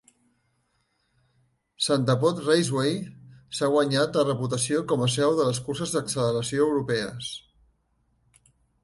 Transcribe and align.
Santa 1.87 2.15
Pod 2.23 2.39
Raceway 2.45 2.95
s'ha 3.57 3.69
guanyat 3.73 4.17
la 4.21 4.23
reputació 4.29 4.81
com 4.93 5.05
a 5.09 5.11
seu 5.17 5.37
de 5.41 5.45
les 5.51 5.61
curses 5.69 5.95
d'acceleració 5.99 6.65
europees. 6.71 7.29